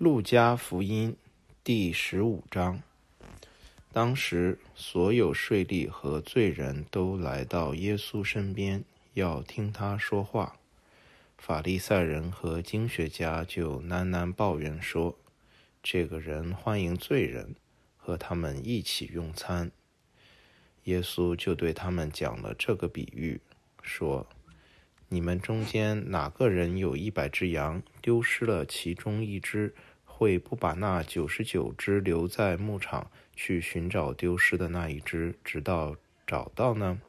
[0.00, 1.14] 路加福音
[1.62, 2.82] 第十五章。
[3.92, 8.82] 当时，所有税吏和罪人都来到耶稣身边，
[9.12, 10.56] 要听他说话。
[11.36, 15.18] 法利赛人和经学家就喃喃抱怨说
[15.84, 17.54] ：“这个人欢迎罪人，
[17.98, 19.70] 和他们一起用餐。”
[20.84, 23.38] 耶稣就对他们讲了这个比喻，
[23.82, 24.26] 说
[25.10, 29.74] ：“你们中间哪个人有一百只羊，丢失了其中一只？”
[30.20, 35.96] 会不把那九十九只留在牧场去寻找丢失的那一只，直到
[36.26, 37.00] 找到呢？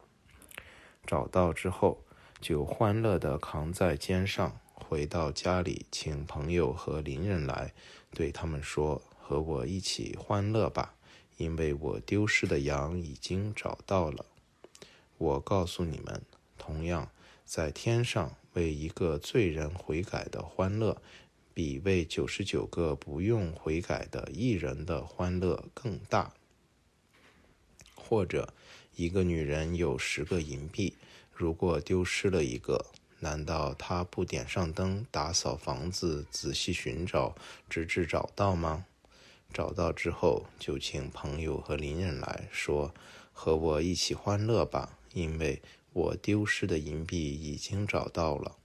[1.06, 2.06] 找到之后，
[2.40, 7.74] 就欢乐地扛在肩上，回到家里，请朋友和邻人来，
[8.12, 10.94] 对他们说：“和我一起欢乐吧，
[11.36, 14.25] 因为我丢失的羊已经找到了。”
[15.20, 16.22] 我告诉你们，
[16.58, 17.12] 同样
[17.44, 21.02] 在天上为一个罪人悔改的欢乐。
[21.53, 26.33] 比为九十九个不用悔改的艺人的欢乐更大。
[27.95, 28.53] 或者，
[28.95, 30.95] 一个女人有十个银币，
[31.33, 32.88] 如果丢失了一个，
[33.19, 37.35] 难道她不点上灯，打扫房子，仔细寻找，
[37.69, 38.85] 直至找到吗？
[39.53, 42.94] 找到之后，就请朋友和邻人来说
[43.31, 45.61] ：“和我一起欢乐吧，因为
[45.94, 48.57] 我丢失的银币已经找到了。”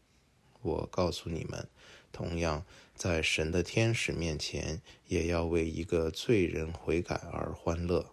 [0.62, 1.68] 我告诉你们。
[2.16, 2.64] 同样，
[2.94, 8.10] 在神的天使面前，也要为一个罪人悔改而欢乐。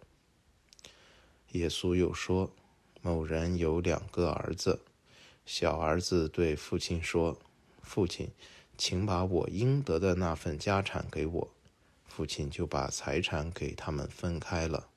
[1.53, 2.51] 耶稣又说
[3.01, 4.81] ：“某人有两个儿子，
[5.45, 7.39] 小儿子对父亲说
[7.81, 8.29] ：‘父亲，
[8.77, 11.53] 请把我应得的那份家产给我。’
[12.05, 14.89] 父亲就把财产给他们分开了。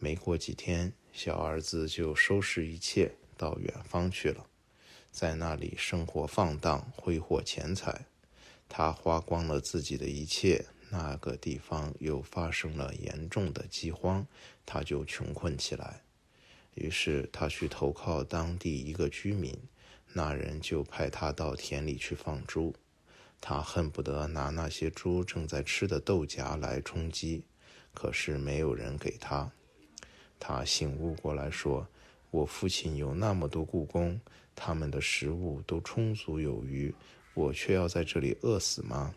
[0.00, 4.46] 没过几天，小儿子就收拾一切，到远方去了，
[5.12, 8.06] 在那里生活放荡，挥霍钱财。”
[8.76, 14.26] 他花光了自己的一切，那个地方又发生了严重的饥荒，
[14.66, 16.02] 他就穷困起来。
[16.74, 19.56] 于是他去投靠当地一个居民，
[20.12, 22.74] 那人就派他到田里去放猪。
[23.40, 27.44] 他恨不得拿那些猪正在吃的豆荚来充饥，
[27.94, 29.52] 可是没有人给他。
[30.40, 31.86] 他醒悟过来说
[32.32, 34.20] ：“我父亲有那么多雇工，
[34.56, 36.92] 他们的食物都充足有余。”
[37.34, 39.14] 我却要在这里饿死吗？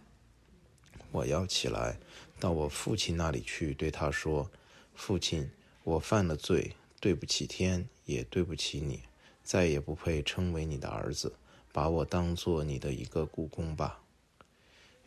[1.12, 1.98] 我要起来，
[2.40, 4.50] 到我父亲那里去，对他说
[4.94, 5.50] ：“父亲，
[5.84, 9.04] 我犯了罪，对不起天，也对不起你，
[9.44, 11.32] 再也不配称为你的儿子，
[11.72, 14.02] 把我当做你的一个故宫吧。”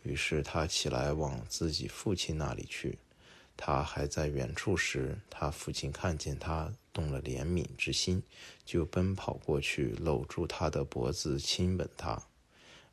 [0.03, 2.97] 于是他起来往自己父亲那里去。
[3.55, 8.23] 他还在远处时，他父亲看见他，动了怜悯之心，
[8.65, 12.23] 就奔跑过去，搂住他的脖子，亲吻他。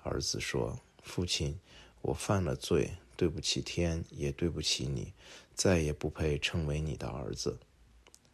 [0.03, 1.59] 儿子说：“父亲，
[2.01, 5.13] 我犯了罪，对不起天，也对不起你，
[5.55, 7.59] 再也不配称为你的儿子。”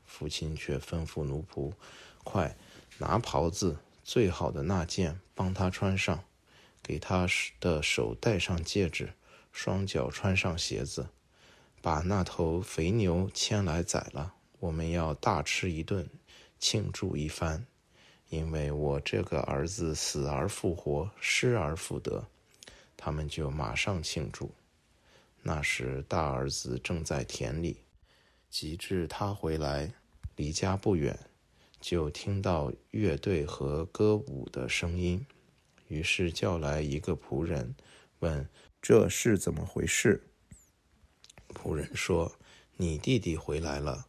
[0.05, 1.73] 父亲却吩咐奴仆
[2.23, 2.57] ：“快
[2.99, 6.25] 拿袍子，最好的那件，帮他穿上，
[6.83, 7.27] 给他
[7.59, 9.15] 的手戴上戒指，
[9.51, 11.09] 双脚穿上鞋子，
[11.83, 16.09] 把那头肥牛牵来宰了，我们要大吃一顿，
[16.61, 17.67] 庆祝一番。”
[18.29, 22.27] 因为我这个儿子死而复活，失而复得，
[22.97, 24.51] 他们就马上庆祝。
[25.43, 27.79] 那时大儿子正在田里，
[28.51, 29.93] 及至他回来，
[30.37, 31.19] 离家不远，
[31.81, 35.27] 就听到乐队和歌舞的声音，
[35.89, 37.75] 于是叫来一个仆人，
[38.21, 38.49] 问
[38.81, 40.23] 这是怎么回事。
[41.53, 42.33] 仆人说
[42.77, 44.07] ：“你弟弟回来了。”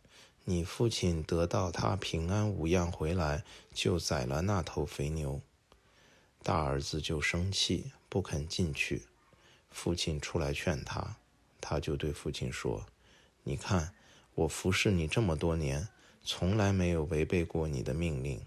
[0.48, 5.42] 你父亲得到他平安无恙回来，就宰了那头肥牛。
[6.44, 9.08] 大儿子就生气，不肯进去。
[9.72, 11.18] 父亲出来劝他，
[11.60, 12.86] 他就对父亲说
[13.42, 13.96] ：“你看，
[14.36, 15.88] 我服侍你这么多年，
[16.24, 18.40] 从来没有违背过你的命令。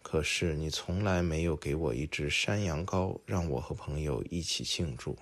[0.00, 5.18] 可是你从来没有给我一只山羊羔，让我和朋友一起庆祝。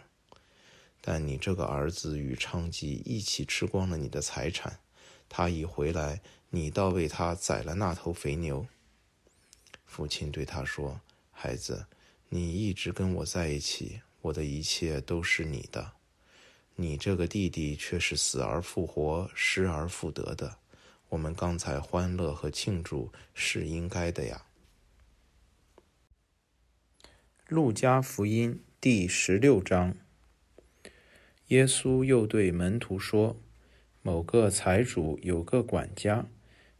[1.00, 4.78] 但你这个儿子与娼妓一起吃光了你的财产。”
[5.32, 8.66] 他一回来，你倒为他宰了那头肥牛。
[9.86, 11.00] 父亲对他说
[11.30, 11.86] ：“孩子，
[12.28, 15.92] 你一直跟我在一起，我的一切都是你的。
[16.74, 20.58] 你这个弟弟却是死而复活、失而复得的。
[21.10, 24.46] 我们刚才欢乐和庆祝是应该的呀。”
[27.46, 29.94] 路加福音第十六章，
[31.48, 33.40] 耶稣又对门徒说。
[34.02, 36.24] 某个财主有个管家，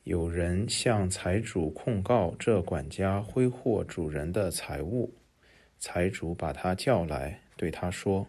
[0.05, 5.13] 有人向财主控告这管家挥霍主人的财物。
[5.79, 8.27] 财主把他叫来，对他说：“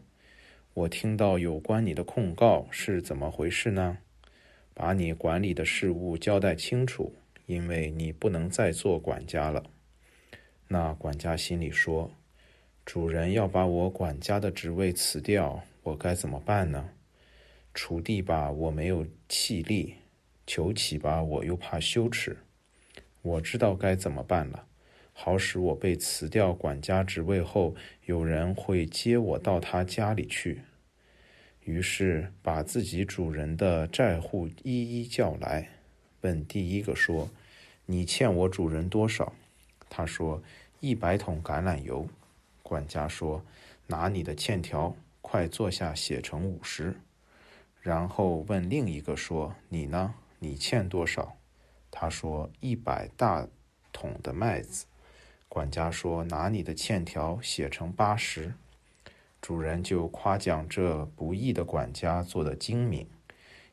[0.75, 3.97] 我听到有关你的控告是怎么回事呢？
[4.73, 7.15] 把你管理的事务交代清楚，
[7.45, 9.63] 因为你不能再做管家了。”
[10.67, 12.11] 那管家心里说
[12.83, 16.89] ：“主人要把我管家的职位辞掉，我该怎么办呢？
[17.73, 19.95] 锄地吧，我没有气力；
[20.45, 22.37] 求乞吧，我又怕羞耻。
[23.21, 24.65] 我知道该怎么办了。”
[25.13, 27.75] 好使我被辞掉管家职位后，
[28.05, 30.61] 有人会接我到他家里去。
[31.65, 35.69] 于是把自己主人的债户一一叫来，
[36.21, 37.29] 问第一个说
[37.85, 39.33] ：“你欠我主人多少？”
[39.89, 40.41] 他说
[40.79, 42.07] ：“一百桶橄榄油。”
[42.63, 43.45] 管家说
[43.87, 46.95] ：“拿你的欠条，快坐下写成五十。”
[47.81, 50.13] 然后问另一个说：“你呢？
[50.39, 51.35] 你欠多少？”
[51.91, 53.47] 他说：“一百大
[53.91, 54.85] 桶的麦子。”
[55.49, 58.53] 管家说：“拿你的欠条写成八十。”
[59.41, 63.07] 主人就夸奖这不义的管家做得精明，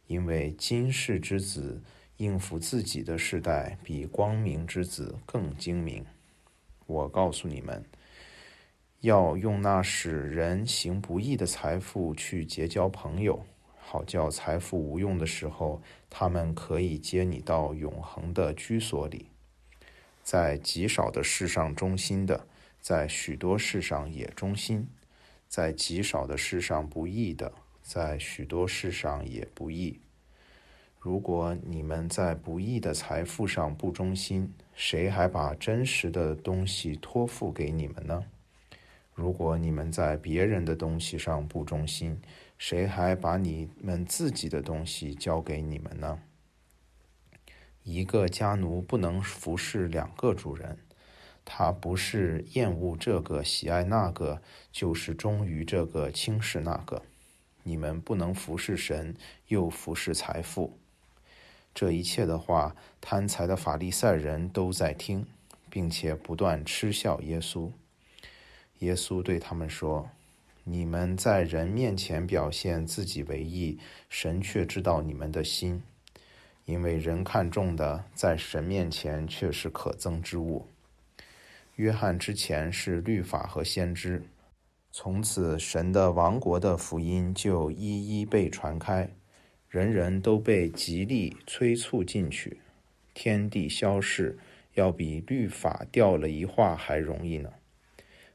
[0.07, 1.83] 因为今世之子
[2.17, 6.07] 应付自己的世代比光明之子更精明。
[6.87, 7.85] 我告诉你们，
[9.01, 13.45] 要用那使人行不义的财富去结交朋友，
[13.91, 15.81] 好叫财富无用的时候，
[16.11, 19.31] 他们可以接你到永恒的居所里。
[20.23, 22.47] 在极少的事上忠心的，
[22.83, 24.83] 在许多事上也忠心；
[25.49, 27.51] 在极少的事上不义的，
[27.83, 29.99] 在许多事上也不义。
[30.99, 38.23] 如果你们在不义的财富上不忠心，谁还把真实的东西托付给你们呢？
[39.15, 42.21] 如果你们在别人的东西上不忠心，
[42.59, 46.19] 谁还把你们自己的东西交给你们呢？
[47.85, 50.77] 一个家奴不能服侍两个主人，
[51.45, 57.03] 他不是厌恶这个喜爱那个，就是忠于这个轻视那个。
[57.63, 59.15] 你们不能服侍神
[59.47, 60.77] 又服侍财富。
[61.73, 65.25] 这一切的话，贪财的法利赛人都在听，
[65.71, 67.71] 并且不断嗤笑耶稣。
[68.81, 70.11] 耶稣对他们说
[70.71, 73.79] ：“你们在人面前表现自己为义，
[74.11, 75.83] 神却知道你们的心。”
[76.67, 80.67] 因为人看重的，在神面前却是可憎之物。
[81.77, 84.23] 约翰之前是律法和先知，
[84.93, 89.09] 从此神的王国的福音就一一被传开，
[89.71, 92.61] 人人都被极力催促进去。
[93.15, 94.39] 天地消逝，
[94.75, 97.51] 要比律法掉了一画还容易呢。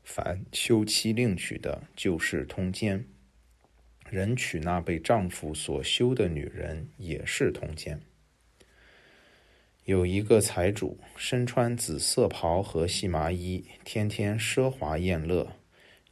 [0.03, 3.05] 凡休妻另娶的，就是通奸；
[4.09, 7.99] 人娶那被丈夫所休的女人，也是通奸。
[9.85, 15.45] 有一个财主，身穿紫色袍和细麻衣，天天奢华宴乐；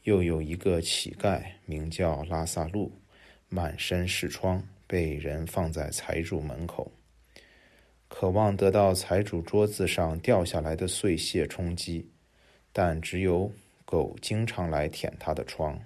[0.04, 2.92] 又有一个乞丐，名叫拉萨路，
[3.48, 6.92] 满身是疮，被人放在财主门口，
[8.10, 12.10] 渴望得到财主桌子上掉下来的碎屑充饥，
[12.74, 13.54] 但只有
[13.92, 15.78] 狗经常来舔他的窗。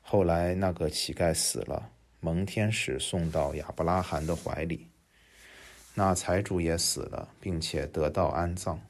[0.00, 1.90] 后来那个乞丐死了，
[2.20, 4.86] 蒙天使送到亚伯拉罕的怀里。
[5.92, 8.80] 那财主也死了，并且得到安葬。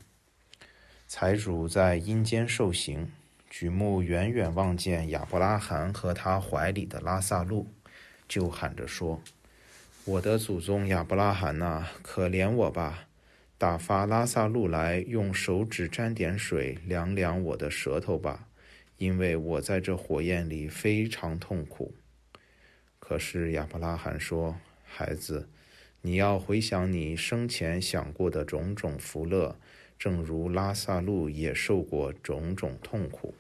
[1.09, 3.11] 财主在阴间受刑，
[3.50, 7.67] 举目远远望见亚伯拉罕和他怀里的拉萨路，
[8.29, 9.21] 就喊着说
[10.07, 13.09] ：“我的祖宗亚伯拉罕呐，可怜我吧！
[13.62, 18.49] 打发拉萨路来，用手指沾点水，凉凉我的舌头吧，
[18.99, 21.95] 因为我在这火焰里非常痛苦。”
[22.99, 25.49] 可是亚伯拉罕说：“孩子。”
[26.02, 29.57] 你要回想你生前享过的种种福乐，
[29.97, 33.33] 正如拉萨路也受过种种痛苦。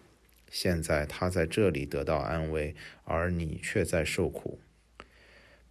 [0.48, 4.60] 现在他在这里得到安慰，而你却在受苦。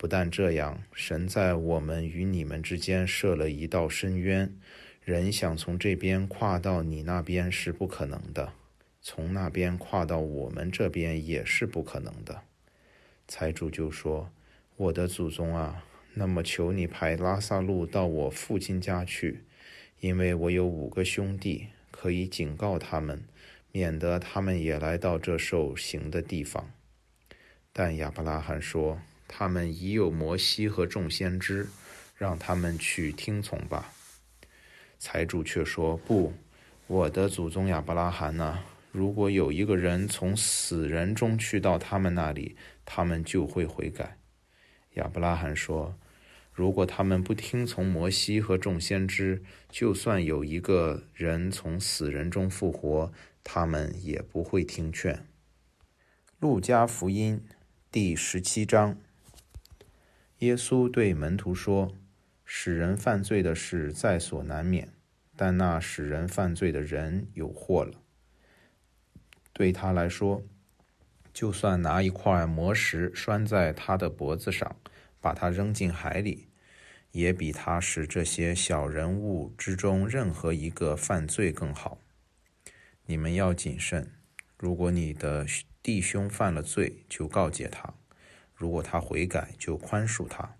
[0.01, 4.51] 不但这样，神在我们与你们之间设了一道深渊，
[5.03, 8.51] 人想从这边跨到你那边是不可能的，
[9.00, 12.41] 从那边跨到我们这边也是不可能的。
[13.27, 14.31] 财主就说
[14.75, 19.43] ：“我的祖宗啊！”那么，求你派拉萨路到我父亲家去，
[20.00, 23.24] 因为我有五个兄弟，可以警告他们，
[23.72, 26.72] 免得他们也来到这受刑的地方。
[27.72, 29.00] 但亚伯拉罕说
[29.34, 31.70] ：“他们已有摩西和众先知，
[32.18, 33.94] 让他们去听从吧。”
[35.00, 36.34] 财主却说：“不，
[36.88, 38.60] 我的祖宗亚伯拉罕呢？
[38.92, 44.18] 如果有一个人从死人中去到他们那里，他们就会悔改。”
[44.96, 45.96] 亚伯拉罕说
[46.54, 53.14] ：“如果他们不听从摩西和众先知，就算有一个人从死人中复活，
[53.46, 55.26] 他们也不会听劝。”
[56.40, 57.42] 路加福音
[57.90, 58.98] 第十七章，
[60.41, 61.95] 耶稣对门徒说
[62.43, 64.89] ：“使人犯罪的事在所难免，
[65.36, 68.01] 但那使人犯罪的人有祸了。
[69.53, 70.43] 对他来说，
[71.31, 74.75] 就算拿一块磨石拴在他的脖子上，
[75.19, 76.48] 把他扔进海里，
[77.12, 82.00] 也比他使这些小人物之中任何一个犯罪更好。
[83.05, 84.12] 你们要谨慎，
[84.57, 85.45] 如果你的。”
[85.83, 87.95] 弟兄犯了罪，就告诫他；
[88.62, 90.56] 如果他悔改，就宽恕他。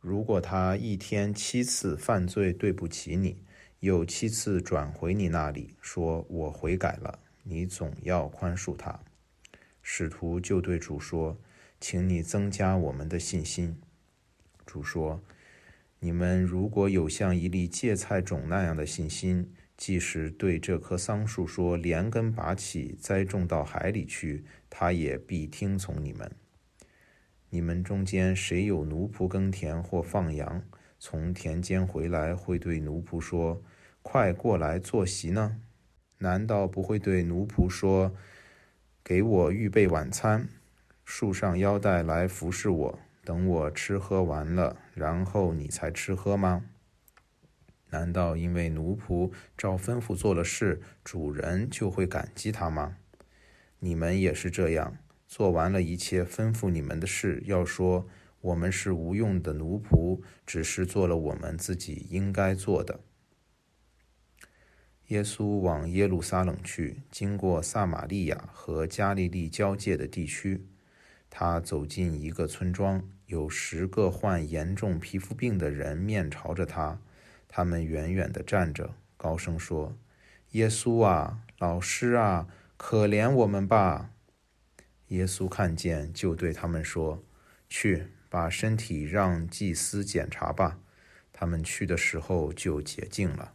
[0.00, 3.44] 如果他一天七次犯罪对不起你，
[3.78, 8.98] 又七次转回你那里，说我悔改了，你总要宽恕他。
[9.82, 11.38] 使徒就对主说
[11.80, 13.78] ：“请你增加我们的信心。”
[14.66, 15.22] 主说
[16.00, 26.32] ：“你们如果有像一粒芥菜种那样的信心。”即使对这棵桑树说：“连根拔起，栽种到海里去”，他也必听从你们。
[27.54, 30.60] 你们中间谁有奴仆耕田或放羊，
[30.98, 33.62] 从田间回来，会对奴仆说
[34.02, 35.60] ：“快过来坐席呢？”
[36.18, 38.12] 难道不会对奴仆说
[39.04, 40.48] ：“给我预备晚餐，
[41.04, 46.64] 束上腰带来服侍我，等我吃喝完了，然后你才吃喝吗？”
[47.90, 52.96] 难道因为奴仆照吩咐做了事，主人就会感激他吗？
[53.78, 54.96] 你们也是这样，
[55.36, 58.06] 做完了一切吩咐你们的事，要说
[58.40, 63.00] 我们是无用的奴仆，只是做了我们自己应该做的。
[65.08, 70.68] 耶稣往耶路撒冷去，经过撒玛利亚和加利利交界的地区，
[71.28, 77.00] 他走进一个村庄，有十个患严重皮肤病的人面朝着他。
[77.48, 79.96] 他们远远地站着，高声说
[80.52, 84.12] ：“耶稣啊，老师啊，可怜我们吧！”
[85.08, 87.22] 耶稣看见，就对他们说
[87.68, 90.78] ：“去，把身体让祭司检查吧。”
[91.32, 93.54] 他们去的时候就洁净了。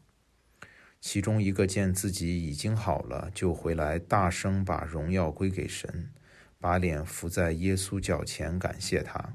[1.00, 6.12] 其中一个见自己已经好了，就回来大声把荣耀归给神，
[6.60, 9.34] 把脸伏在耶稣脚前感谢他。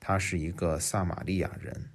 [0.00, 1.90] 他是一个撒玛利亚人。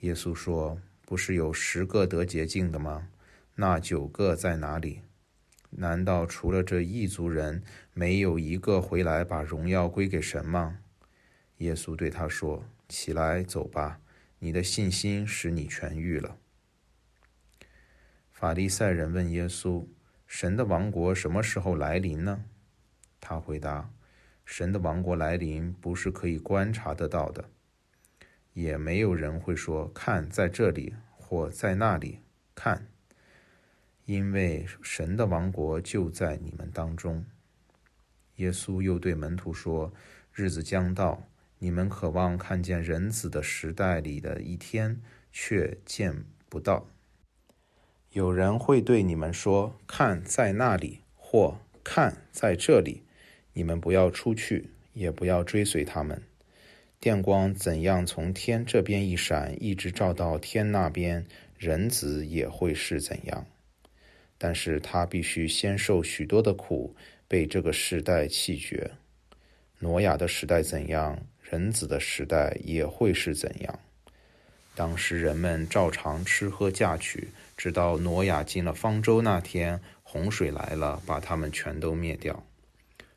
[0.00, 0.80] 耶稣说。
[1.10, 3.08] 不是有十个得洁净的吗？
[3.56, 5.00] 那九个在哪里？
[5.70, 7.62] 难道除了这异族人，
[7.94, 10.78] 没有一个回来把荣耀归给神吗？
[11.58, 14.00] 耶稣对他说：“起来，走吧，
[14.38, 16.36] 你的信心使你痊愈了。”
[18.32, 19.86] 法利赛人问耶稣
[20.26, 22.44] ：“神的王国什么时候来临呢？”
[23.20, 23.90] 他回答
[24.44, 27.50] ：“神的王国来临，不是可以观察得到的。”
[28.54, 32.20] 也没有人会说：“看，在这里或在那里
[32.54, 32.88] 看。”
[34.04, 37.24] 因为神的王国就在你们当中。
[38.36, 39.92] 耶稣又对门徒说
[40.32, 41.28] ：“日子将到，
[41.58, 46.86] 你们渴望看见人子的时代里的一天，却见不到。
[48.12, 53.02] 有人会对你们说：‘看，在那里，或看，在这里。’
[53.52, 56.22] 你们不要出去，也不要追随他们。”
[56.98, 61.26] 电光怎样从天这边一闪，一直照到天那边，
[61.56, 63.46] 人子也会是怎样。
[64.42, 66.96] 但是他必须先受许多的苦，
[67.28, 68.90] 被这个时代弃绝。
[69.78, 73.78] 挪亚的时代怎样，人子的时代也会是怎样。
[74.74, 82.42] 当时人们照常吃喝嫁娶，直到挪亚进了方舟那天，洪水来了，把他们全都灭掉。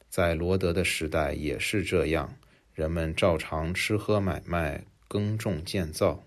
[0.09, 2.35] 在罗德的时代也是这样。
[2.73, 6.25] 人们照常吃喝买卖耕种建造，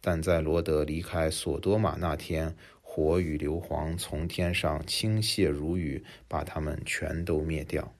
[0.00, 2.54] 但在罗德离开索多玛那天，
[2.96, 7.94] 火与硫磺从天上倾泻如雨，把他们全都灭掉。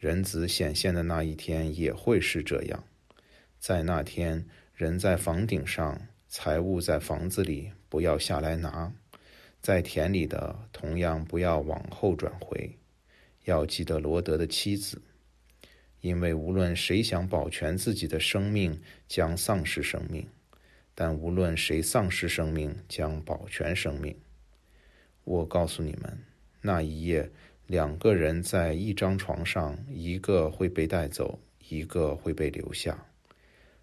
[0.00, 2.82] 人子显现的那一天也会是这样。
[3.60, 4.44] 在那天，
[4.74, 8.92] 人在房顶上，财物在房子里，不要下来拿；
[9.62, 12.76] 在田里的，同样不要往后转回。
[13.44, 15.00] 要记得罗德的妻子。
[16.00, 20.24] 因为无论谁想保全自己的生命，将丧失生命；
[21.00, 24.16] 但无论谁丧失生命，将保全生命。
[25.22, 26.18] 我告诉你们，
[26.60, 27.30] 那一夜，
[27.68, 31.38] 两个人在一张床上，一个会被带走，
[31.68, 32.96] 一个会被留下；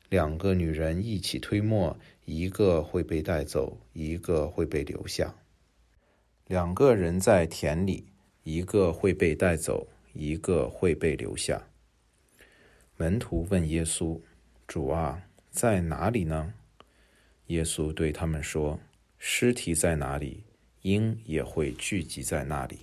[0.10, 5.36] 两个女人一起推磨，一个会被带走，一个会被留下；
[6.48, 8.04] 两个人在田里，
[8.44, 11.66] 一个会被带走，一个会被留下。
[12.98, 14.20] 门徒问耶稣
[14.68, 16.54] ：“主啊，在哪里呢？”
[17.48, 18.80] 耶稣对他们说
[19.20, 20.44] ：“尸体在哪里，
[20.82, 22.80] 鹰也会聚集在那里。”